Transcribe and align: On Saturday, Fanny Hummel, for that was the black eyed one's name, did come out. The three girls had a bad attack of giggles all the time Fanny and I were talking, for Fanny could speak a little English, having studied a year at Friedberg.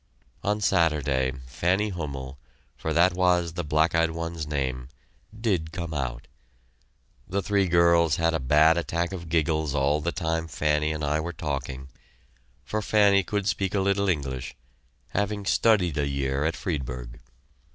On 0.43 0.59
Saturday, 0.61 1.31
Fanny 1.45 1.89
Hummel, 1.89 2.39
for 2.75 2.91
that 2.91 3.13
was 3.13 3.53
the 3.53 3.63
black 3.63 3.93
eyed 3.93 4.09
one's 4.09 4.47
name, 4.47 4.87
did 5.39 5.71
come 5.71 5.93
out. 5.93 6.25
The 7.27 7.43
three 7.43 7.67
girls 7.67 8.15
had 8.15 8.33
a 8.33 8.39
bad 8.39 8.79
attack 8.79 9.11
of 9.11 9.29
giggles 9.29 9.75
all 9.75 10.01
the 10.01 10.11
time 10.11 10.47
Fanny 10.47 10.91
and 10.91 11.03
I 11.03 11.19
were 11.19 11.31
talking, 11.33 11.87
for 12.65 12.81
Fanny 12.81 13.21
could 13.21 13.47
speak 13.47 13.75
a 13.75 13.79
little 13.79 14.09
English, 14.09 14.55
having 15.09 15.45
studied 15.45 15.99
a 15.99 16.07
year 16.07 16.45
at 16.45 16.55
Friedberg. 16.55 17.19